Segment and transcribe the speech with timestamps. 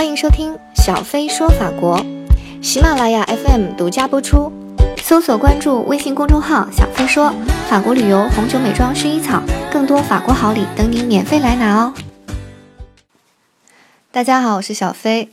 [0.00, 2.02] 欢迎收听小飞说法国，
[2.62, 4.50] 喜马拉雅 FM 独家播出。
[4.96, 7.30] 搜索关注微信公众号“小飞说
[7.68, 11.92] 法国旅游、红酒、美妆、薰衣草”，更多法国好礼等你免费来拿哦！
[14.10, 15.28] 大家好，我是小飞。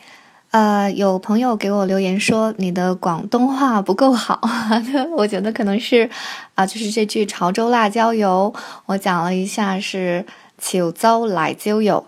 [0.51, 4.41] 呃，有朋友给我留言说你的广东话不够好，
[5.15, 6.09] 我觉得可能是
[6.55, 8.53] 啊，就是这句潮州辣椒油，
[8.87, 10.25] 我讲了一下是
[10.57, 12.05] 潮州辣椒油。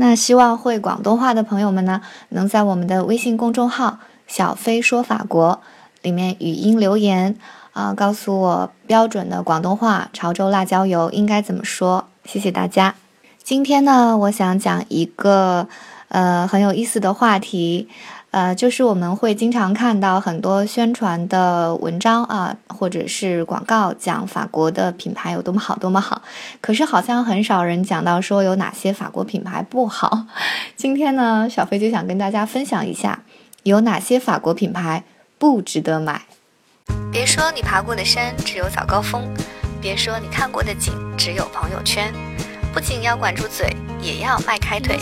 [0.00, 2.00] 那希望会广东话的朋友们呢，
[2.30, 5.60] 能在我们的微信公众号“小飞说法国”
[6.00, 7.36] 里面语音留言
[7.74, 12.06] 啊，告诉我标准的广东话潮州辣椒油应该怎么说。
[12.24, 12.94] 谢谢大家。
[13.42, 15.68] 今天呢，我想讲一个。
[16.10, 17.88] 呃，很有意思的话题，
[18.30, 26.22] 呃，就是我们会经常看到很多宣传的文章啊，或者是广告，讲法国的品牌有多么好，多么好。
[26.60, 30.26] 可是好像很少人讲到说有哪些法国品牌不好。
[30.76, 33.22] 今天呢，小飞就想跟大家分享一下，
[33.64, 35.02] 有哪些法国品牌
[35.36, 36.22] 不值得买。
[37.10, 39.28] 别说你爬过的山只有早高峰，
[39.80, 42.12] 别说你看过的景只有朋友圈。
[42.72, 44.98] 不仅要管住嘴，也要迈开腿。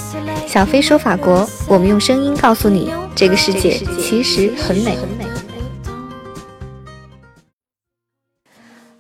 [0.47, 4.97] 小飞说法国，我们用声音告诉你，这个世界其实很美。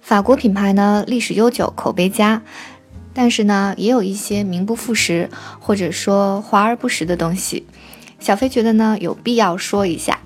[0.00, 2.42] 法国品牌呢，历史悠久，口碑佳，
[3.12, 5.28] 但是呢，也有一些名不副实，
[5.60, 7.66] 或者说华而不实的东西。
[8.18, 10.20] 小飞觉得呢，有必要说一下。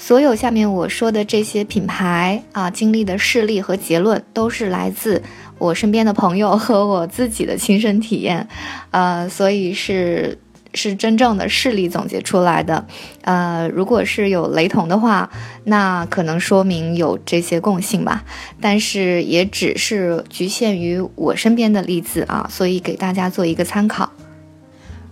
[0.00, 5.22] 所有下面我说的这些品牌啊，经历的事例和结论，都是来自。
[5.58, 8.48] 我身边的朋友和我自己的亲身体验，
[8.92, 10.38] 呃，所以是
[10.72, 12.86] 是真正的事例总结出来的，
[13.22, 15.28] 呃，如果是有雷同的话，
[15.64, 18.24] 那可能说明有这些共性吧，
[18.60, 24.12] 但是也只是局限于我身边的例子啊，所以给大家做一个参考。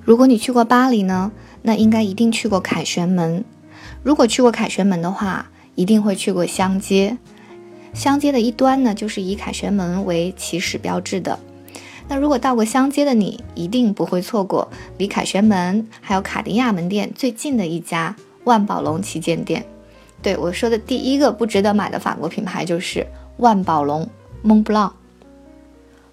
[0.05, 3.43] 如果你去过巴黎呢，那应该一定去过凯旋门；
[4.07, 7.19] 如果去过凯旋门的话，一定会去过香街。
[7.93, 11.37] 香街的一端呢，就是以凯旋门为起始标志的。
[12.07, 18.15] 那如果到过香街的你，一定不会错过离凯旋门还有卡地亚门店最近的一家
[18.45, 19.67] 万宝龙旗舰店。
[20.23, 23.05] 对我说的第一个不值得买的法国品牌就是
[23.39, 24.09] 万宝龙
[24.45, 24.93] Mon Blanc，。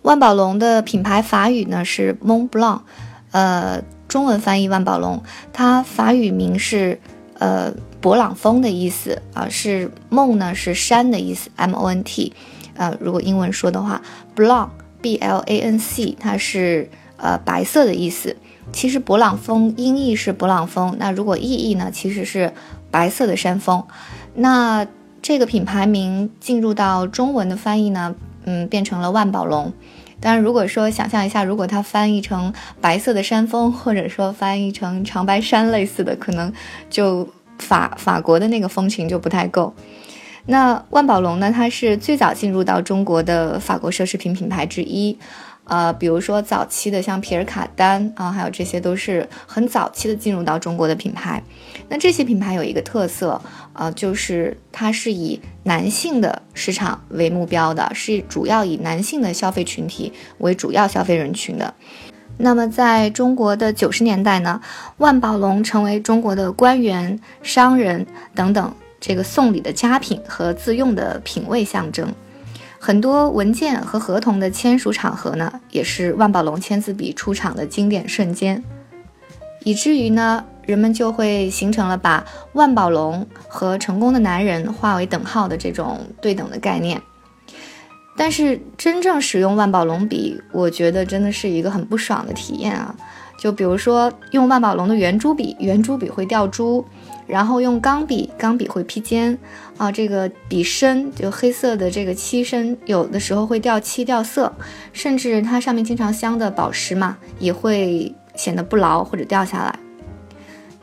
[0.02, 2.80] 万宝龙的品牌法语呢是 Mon Blanc
[3.30, 5.22] 呃，中文翻译万宝龙，
[5.53, 7.00] 它法语名是
[7.44, 7.74] 呃。
[8.04, 12.34] 勃朗峰的意思啊，是梦呢，是山的意思，M O N T，
[12.76, 14.02] 呃，如果英文说的话
[14.36, 14.68] ，Blanc
[15.02, 18.36] B L A N C，它是呃白色的意思。
[18.74, 22.52] 其实勃朗峰音译是勃朗峰，那如果意译呢，其实是
[22.92, 23.82] 白色的山峰。
[24.36, 24.86] 那
[25.22, 29.72] 这个品牌名进入到中文的翻译呢，嗯，变成了万宝龙。
[30.23, 36.51] 当然，如果说想象一下，如果它翻译成白色的山峰，或者说翻译成长白山类似的，可能
[36.89, 37.28] 就。
[37.59, 39.73] 法法国的那个风情就不太够。
[40.47, 41.51] 那万宝龙呢？
[41.51, 45.17] 它是最早进入到中国的法国奢侈品品牌之一。
[45.66, 51.41] 呃，比如说早期的像皮尔卡丹啊，还有这些都是很早期的进入到中国的品牌。
[51.88, 53.41] 那这些品牌有一个特色，
[53.73, 61.73] 呃，就是它是以男性的市场为目标的，是主要以男性的消费群体为主要消费人群的。
[62.38, 64.59] 那么，在中国的九十年代呢，
[64.97, 72.12] 万宝龙成为中国的官员、商人等等这个送礼的佳品和自用的品味象征。
[72.86, 78.62] 很多文件和合同的签署场合呢，也是万宝龙签字笔出场的经典瞬间。
[79.64, 87.02] 以至于呢，人们就会形成了把万宝龙和成功的男人划为等号的这种对等的概念。
[88.18, 92.94] 但是真正使用万宝龙笔，我觉得真的是一个很不爽的体验啊！
[93.40, 96.84] 就比如说用万宝龙的圆珠笔，圆珠笔会掉珠；
[97.28, 99.38] 然后用钢笔，钢笔会披尖
[99.78, 99.91] 啊。
[99.91, 104.51] 这个笔身就黑色的这个漆身，有的时候会掉漆掉色，
[104.91, 109.79] 甚至它上面经常镶的宝石嘛，也会显得不牢或者掉下来。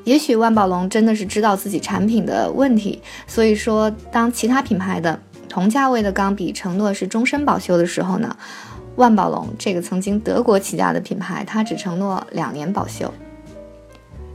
[0.04, 5.20] 也许万宝龙真的是知道自己产品的问题，所以说当其他品牌的。
[5.48, 8.36] 同价位的钢笔承诺是终身保修的时候呢，
[8.94, 13.12] 万宝龙这个曾经德国起家的品牌，它只承诺两年保修。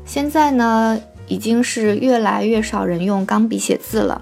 [0.04, 4.22] 现在呢，已经是越来越少人用钢笔写字了，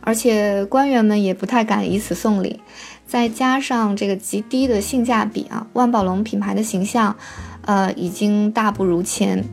[0.00, 2.60] 而且官员们也不太敢以此送礼。
[3.06, 7.16] 再加上这个极低的性价比啊，万宝龙品牌的形象，
[7.62, 9.44] 呃，已经大不如前。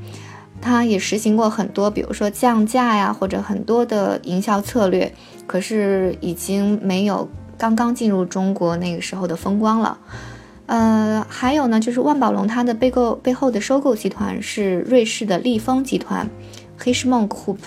[0.60, 5.14] 它也实行过很多，比如说降价呀，或者很多的营销策略，
[5.46, 10.00] 可是已经没有刚刚进入中国那个时候的风光了。
[10.66, 16.28] 呃，还有呢，就是万宝龙它的背购背后的收购集团是瑞士的利丰集团
[16.78, 17.58] h i s h m o n Group），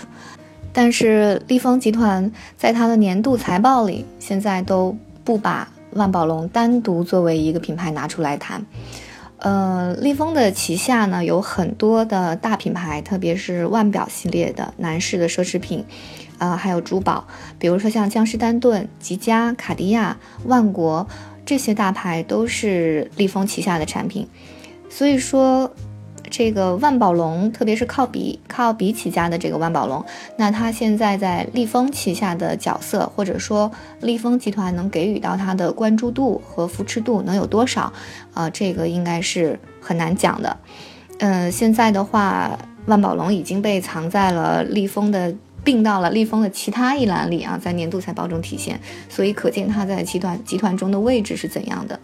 [0.72, 8.64] 但是利丰集团在它的年度财报里，现在都不把万宝龙单独作为一个品牌拿出来谈。
[9.38, 15.84] 呃，利丰的旗下呢有很多的大品牌，特别是腕表系列的男士的奢侈品，
[16.38, 17.26] 呃，还有珠宝，
[17.58, 21.06] 比如说像江诗丹顿、吉佳、卡地亚、万国。
[21.42, 24.28] 这些大牌都是利丰旗下的产品，
[24.88, 25.68] 所以说
[26.30, 30.04] 这个万宝龙，特别是靠比靠比起家的这个万宝龙，
[30.36, 37.92] 那它现在在利丰旗下的角色，或者说利丰集团能给予到它的关注度和扶持度能有多少？
[38.32, 40.56] 啊，这个应该是很难讲的。
[41.18, 45.34] 嗯，现在的话，万宝龙已经被藏在了利丰的。
[45.62, 48.80] 并到了利丰的其他一栏里啊，在年度财报中体现，
[49.10, 52.00] 所以可见它在集团集团中的位置是怎样的。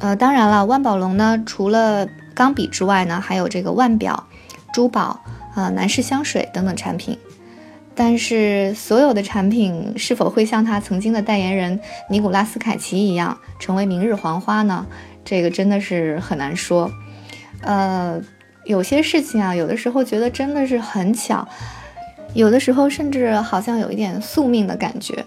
[0.00, 4.26] 呃，当然了，万宝龙呢，除了钢笔之外呢，还有这个腕表、
[4.72, 5.20] 珠宝
[5.54, 7.18] 啊、男士香水等等产品。
[7.94, 11.78] 但是，所有的产品是否会像他曾经的代言人
[12.08, 14.86] 尼古拉斯凯奇一样成为明日黄花呢？
[15.24, 16.90] 这个真的是很难说。
[17.60, 18.18] 呃，
[18.64, 21.46] 有些事情啊，有的时候觉得真的是很巧。
[22.32, 25.26] 有的时候甚至好像有一点宿命的感觉，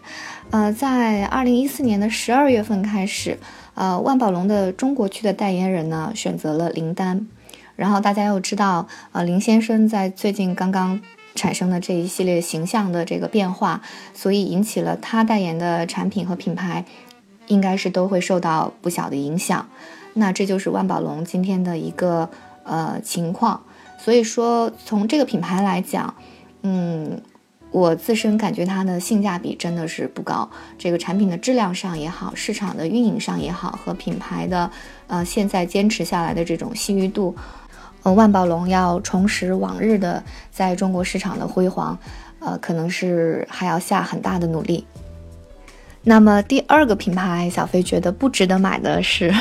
[0.51, 3.39] 呃，在二零一四年的十二月份开始，
[3.73, 7.27] 呃，万宝龙的中国区的代言人呢选择了林丹，
[7.75, 11.01] 然后大家又知道，呃，林先生在最近刚刚
[11.33, 13.81] 产生的这一系列形象的这个变化，
[14.13, 16.85] 所以引起了他代言的产品和品牌，
[17.47, 19.67] 应该是都会受到不小的影响。
[20.13, 22.29] 那这就是万宝龙今天的一个
[22.63, 23.63] 呃情况，
[23.97, 26.13] 所以说从这个品牌来讲。
[26.65, 27.21] 嗯，
[27.73, 30.47] 我自身感觉它的性价比真的是不高。
[30.77, 34.69] 这个产品的质量上也好，市场的运营上也好，和品牌的
[35.07, 37.35] 呃现在坚持下来的这种信誉度，
[38.03, 41.97] 呃，万宝龙要重拾往日的在中国市场的辉煌，
[42.37, 44.85] 呃，可能是还要下很大的努力。
[46.03, 49.33] 那么第二个品牌，小飞觉得不值得买的是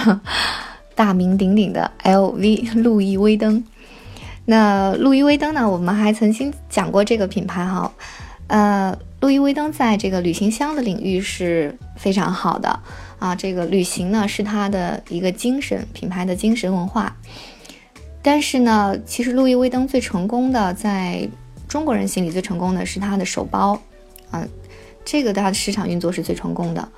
[0.97, 3.63] 大名鼎鼎的 LV 路易威登。
[4.45, 5.69] 那路易威登呢？
[5.69, 7.93] 我们还曾经讲过这个品牌哈，
[8.49, 12.81] 呃，路易威登在这个旅行箱的领域是非常好的
[13.19, 13.35] 啊。
[13.35, 17.17] 这个旅行呢是它的一个精神，品牌的精神文化。
[18.23, 21.29] 但是呢，其实路易威登最成功的，在
[21.67, 23.81] 中国人心里最成功的是它的手包
[24.31, 24.47] 啊，
[25.05, 26.89] 这个它的市场运作是最成功的。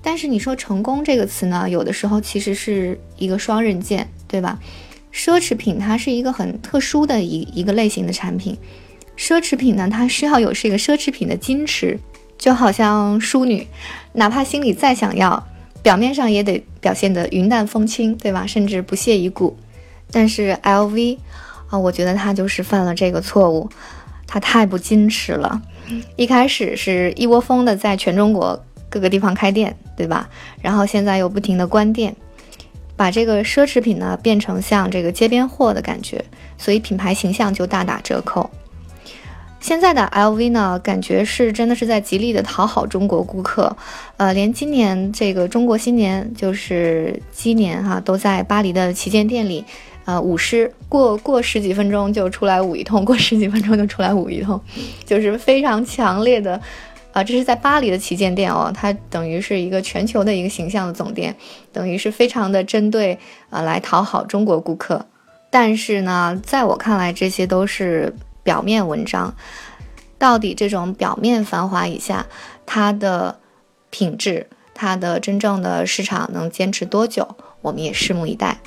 [0.00, 4.58] 但是你说成功这个词呢，有的时候其实是一个双刃剑，对吧？
[5.12, 8.56] 奢侈品它是一个很特殊的一一个类型的产品，
[9.16, 11.98] 奢侈品呢，它需要有是一个奢侈品的矜持，
[12.38, 13.66] 就好像淑女，
[14.12, 15.46] 哪怕心里再想要，
[15.82, 18.46] 表面上也得表现得云淡风轻，对吧？
[18.46, 19.56] 甚至不屑一顾。
[20.10, 21.18] 但是 LV
[21.68, 23.68] 啊，我觉得它就是犯了这个错误，
[24.26, 25.62] 它太不矜持了。
[26.16, 30.28] 一开始是一窝蜂的在全中国各个地方开店，对吧？
[30.60, 32.14] 然后现在又不停的关店。
[32.94, 36.24] 把这个奢侈品呢变成像这个街边货的感觉，
[36.56, 38.48] 所以品牌形象就大打折扣。
[39.62, 43.74] 现在的 LV 呢，感觉是真的是在极力的讨好中国顾客，
[44.16, 49.64] 呃，连今年这个中国新年就是鸡年哈，都在巴黎的旗舰店里，
[50.04, 54.60] 呃，舞狮过过十几分钟就出来舞一通，过十几分钟就出来舞一通，
[55.06, 56.60] 就是非常强烈的。
[57.12, 61.36] 啊，这是在巴黎的旗舰店哦，它等于是一个全球的一个形象的总店，
[61.70, 63.16] 等于是非常的针对
[63.50, 65.04] 啊来讨好中国顾客。
[65.50, 68.10] 但是呢，在我看来，这些都是
[68.42, 69.34] 表面文章，
[70.18, 72.26] 到底这种表面繁华以下，
[72.66, 73.38] 它的
[73.90, 78.58] 品质，它的真正的市场能坚持多久，我们也拭目以待。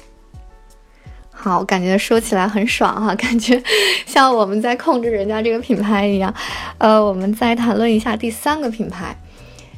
[1.37, 3.61] 好，感觉说起来很爽哈， 感觉
[4.05, 6.33] 像我们在控制人家这个品牌一样。
[6.77, 9.15] 呃，我们再谈论一下第三个品牌。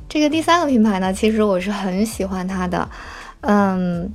[0.07, 2.87] 这个第三个品牌呢，其实我是很喜欢它的。
[3.41, 4.09] 嗯，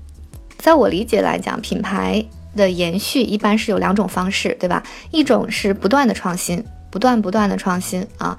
[0.56, 2.24] 在我理解来讲，品牌
[2.56, 4.82] 的延续一般是有两种方式，对吧？
[5.10, 8.36] 一种是不断的创新，不断不断的创新啊；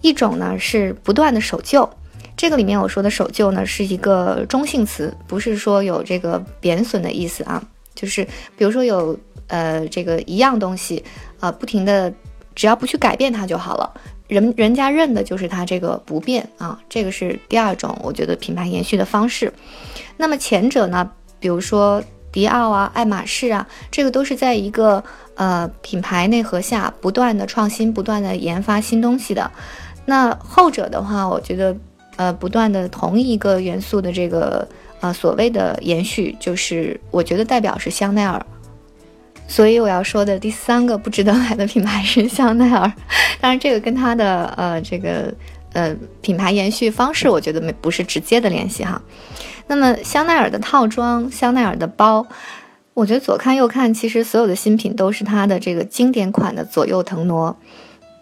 [0.00, 1.88] 一种呢是不断的守旧。
[2.36, 7.62] 这个里面我说的守旧呢，是一个中性词，不是说有这个贬损的意思啊。
[7.94, 8.22] 就是
[8.58, 11.02] 比如说有呃这个一样东西，
[11.40, 12.12] 呃不停的，
[12.54, 13.90] 只要不去改变它就好了，
[14.28, 19.50] 人人家认的就是它这个不变啊，这个是第二种我觉得品牌延续的方式。
[20.18, 22.04] 那么前者呢，比如说
[22.36, 25.02] 迪奥啊、爱马仕啊，这个都是在一个
[25.36, 29.50] 呃品牌内核下不断的创新、不断的研发新东西的。
[30.04, 31.74] 那后者的话，我觉得
[32.16, 34.68] 呃不断的同一个元素的这个
[35.00, 38.44] 呃，所谓的延续，就是我觉得代表是香奈儿。
[39.48, 42.92] 所以我要说的第三个不值得买的品牌是香奈儿，
[43.40, 45.32] 当然这个跟它的呃这个
[45.76, 49.00] 呃品牌延续方式，我觉得没不是直接的联系哈。
[49.68, 52.26] 那么香奈儿的套装，香奈儿的包，
[52.94, 57.56] 我觉得左看右看，其实所有的新品都是它的这个经典款的左右腾挪。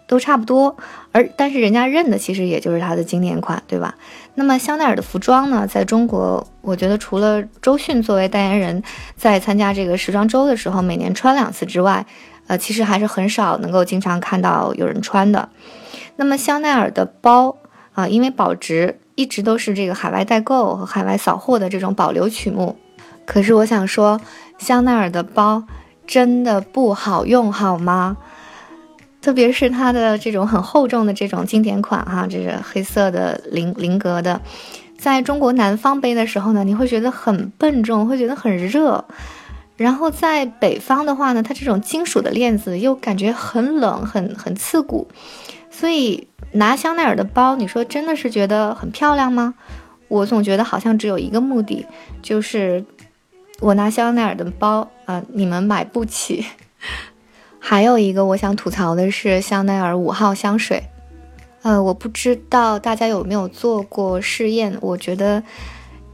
[0.07, 0.77] 都差不多，
[1.11, 3.95] 而但是人家认的其实也就是它的经典款，对吧？
[4.35, 8.83] 那么香奈儿的服装呢，在中国，我觉得除了周迅作为代言人，
[9.17, 12.05] 在参加这个时装周的时候每年穿两次之外，
[12.47, 15.49] 呃，其实还是很少能够经常看到有人穿的。
[16.17, 17.57] 那么香奈儿的包
[17.93, 22.77] 啊，因为保值一直都是这个海外代购和海外扫货的这种保留曲目。
[23.25, 24.19] 可是我想说，
[24.57, 25.63] 香奈儿的包
[26.05, 28.17] 真的不好用，好吗？
[29.21, 34.39] 特别是它的这种很厚重的这种经典款哈，这是黑色的菱菱格的，
[34.99, 39.03] 在中国南方背的时候呢，你会觉得很笨重，会觉得很热；
[39.77, 45.07] 然后在北方的话呢，它这种金属的链子又感觉很冷，很很刺骨。
[45.69, 49.55] 所以拿香奈儿的包，你说真的是觉得很漂亮吗？
[50.07, 51.85] 我总觉得好像只有一个目的，
[52.21, 52.85] 就是
[53.59, 56.45] 我拿香奈儿的包啊，你们买不起。
[57.59, 60.83] 还有一个我想吐槽的是香奈儿五号香水，
[61.63, 65.41] 呃，我不知道大家有没有做过试验，我觉得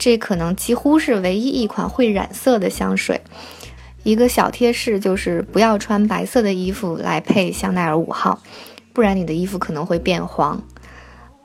[0.01, 3.22] 这可能几乎是唯一一款会染色的香水。
[4.01, 8.39] 一个小贴士就是不要穿白色的衣服来配香奈儿五号，
[8.93, 10.60] 不然你的衣服可能会变黄。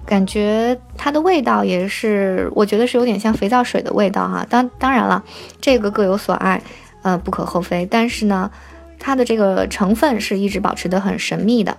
[0.06, 4.46] 感觉它的味道也是，我觉得是有点像肥皂水的味道哈。
[4.48, 5.22] 当当然了，
[5.60, 6.62] 这个各有所爱，
[7.02, 7.84] 呃，不可厚非。
[7.84, 8.50] 但是呢。
[8.98, 11.76] 它的这个成分是一直保持的很神秘的，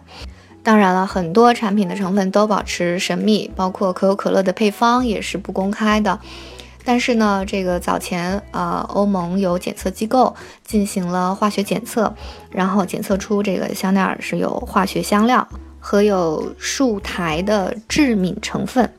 [0.61, 6.19] 当然了，很多产品的成分都保持神秘，包括可口可乐的配方也是不公开的。
[6.87, 12.15] 但是呢，这个早前呃，欧盟有检测机构进行了化学检测，
[12.49, 15.45] 然后检测出这个香奈儿是有化学香料
[15.81, 18.93] 和有数台的致敏成分。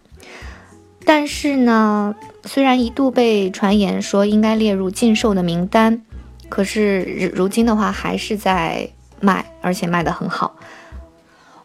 [1.07, 2.14] 但是呢，
[2.45, 6.02] 虽然一度被传言说应该列入禁售的名单。
[6.50, 8.90] 可是如今的话，还是在
[9.21, 10.57] 卖，而且卖得很好。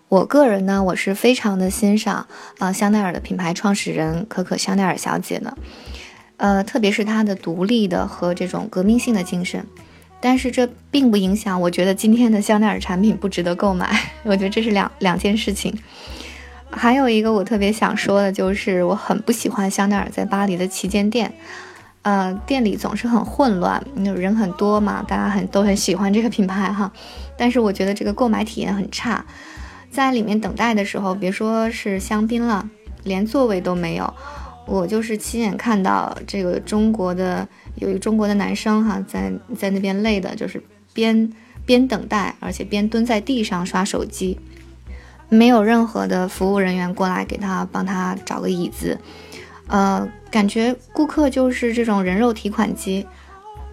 [0.09, 2.27] 我个人呢，我是非常的欣赏
[2.59, 5.57] 啊香奈儿的品牌创始人可可香奈儿小姐的，
[6.37, 9.65] 呃，特别是它的独立的和这种革命性的精神。
[10.19, 13.93] 但是这并不影响，我觉得今天的香奈儿产品不值得购买。
[14.23, 15.77] 我觉得这是两两件事情。
[16.69, 21.33] 还有一个我特别想说的就是，我很不喜欢香奈儿在巴黎的旗舰店。
[22.03, 26.91] 呃，店里总是很混乱，人很多嘛，大家很都很喜欢这个品牌哈。
[27.37, 29.25] 但是我觉得这个购买体验很差，
[29.91, 32.69] 在里面等待的时候，别说是香槟了，
[33.03, 34.13] 连座位都没有。
[34.65, 41.31] 我就是亲眼看到这个中国的有一个中国的男生哈，在在那边累的，就是边
[41.65, 44.39] 边等待，而且边蹲在地上刷手机，
[45.29, 48.97] 没有任何的服务人员过来给他帮他找个椅子。
[49.67, 53.05] 呃，感觉顾客就是这种人肉提款机，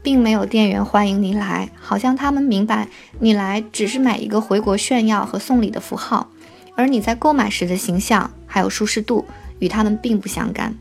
[0.03, 6.31] 并没有店员欢迎你来，好像他们明白你来只是买一个回国炫耀和送礼的符号，
[6.75, 9.27] 而你在购买时的形象还有舒适度
[9.61, 10.75] 与他们并不相干。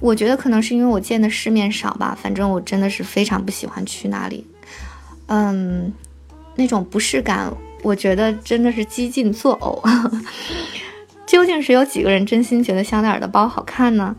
[0.00, 4.46] 我觉得可能是因为我见的世面少吧，反正我真的是非常不喜欢去那里。
[5.26, 5.92] 嗯，
[6.54, 7.50] 那种不适感，
[7.82, 9.80] 我觉得真的是几近作呕。
[11.24, 14.14] 究竟是有几个人真心觉得香奈儿的包好看呢？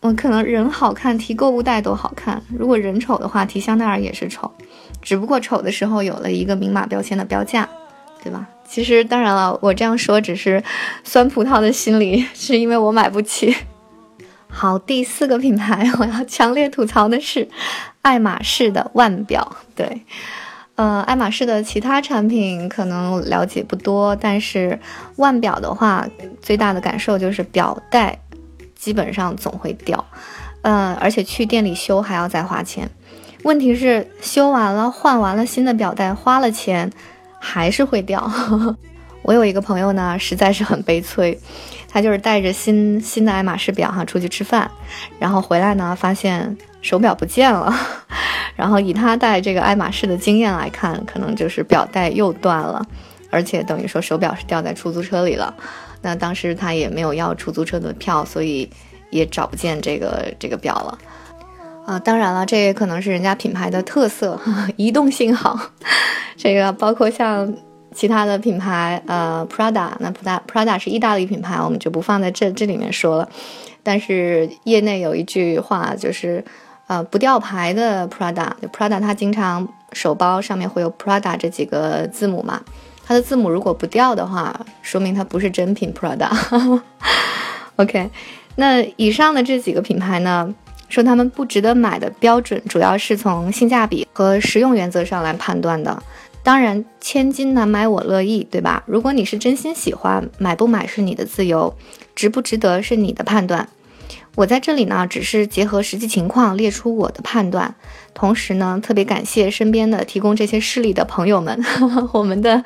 [0.00, 4.52] 我可能人好看提购物袋都好看，如果人丑的话提香奈儿也是丑，
[5.00, 7.68] 只不过丑的时候有了一个明码标签的标价，
[8.22, 8.46] 对吧？
[8.68, 10.62] 其实当然了，我这样说只是
[11.04, 13.56] 酸葡萄的心理， 是因为我买不起。
[14.48, 17.48] 好，第四个品牌我要强烈吐槽的是
[18.02, 20.02] 爱马仕的腕表，对。
[20.76, 24.78] 呃，爱马仕的其他产品可能了解不多，但是
[25.16, 26.06] 腕表的话，
[26.42, 28.18] 最大的感受就是表带
[28.74, 30.04] 基本上总会掉，
[30.60, 32.90] 嗯，而且去店里修还要再花钱。
[33.42, 36.92] 问题是修完了换完了新的表带，花了钱
[37.38, 38.30] 还是会掉。
[39.22, 41.36] 我有一个朋友呢，实在是很悲催，
[41.88, 44.70] 他就是带着新新的爱马仕表哈出去吃饭，
[45.18, 47.74] 然后回来呢发现手表不见了。
[48.54, 52.86] 然后以他戴这个爱马仕的经验来看，可能就是表带又断了，
[53.30, 55.52] 而且等于说手表是掉在出租车里了。
[56.02, 58.70] 那当时他也没有要出租车的票，所以
[59.10, 60.96] 也找不见这个这个表了。
[61.86, 64.38] 啊，当然了，这也可能是人家品牌的特色，
[64.76, 65.58] 移动性好。
[66.36, 67.50] 这个包括像
[67.94, 73.28] 其他的品牌，呃，Prada，那 Prada Prada 是意大利品牌，我们就不放在这这里面说了。
[73.84, 76.44] 但是业内有一句话就是，
[76.88, 82.60] 呃，不掉牌的 Prada，Prada 它经常手包上面会有 Prada 这几个字母嘛，
[83.06, 84.52] 它的字母如果不掉的话，
[84.82, 86.28] 说明它不是真品 Prada。
[87.76, 88.10] OK，
[88.56, 90.52] 那以上的这几个品牌呢，
[90.88, 96.02] 说他们不值得买的标准，主要是从性价比和实用原则上来判断的。
[96.42, 98.84] 当然，千金难买我乐意，对吧？
[98.86, 101.74] 如果你是真心喜欢，买不买是你的自由，
[102.14, 103.68] 值不值得是你的判断。
[104.36, 107.74] 我在这里呢，只是结合实际情况列出我的判断，
[108.14, 111.60] 同时呢，特别感谢身边的提供这些事例的朋友们，
[112.12, 112.62] 我们的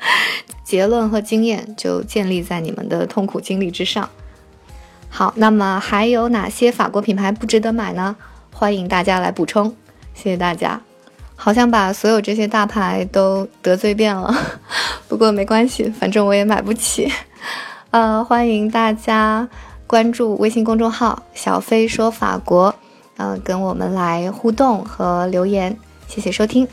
[0.63, 4.07] 结论和经验就建立在你们的痛苦经历之上。
[5.13, 8.15] 好，那么还有哪些法国品牌不值得买呢？
[8.53, 9.75] 欢迎大家来补充，
[10.13, 10.79] 谢谢大家。
[11.35, 14.33] 好像把所有这些大牌都得罪遍了，
[15.09, 17.11] 不过没关系，反正我也买不起。
[17.91, 19.47] 呃，欢迎大家
[19.85, 22.73] 关注微信公众号“小飞说法国”，
[23.17, 25.77] 呃，跟我们来互动和留言。
[26.07, 26.65] 谢谢收听。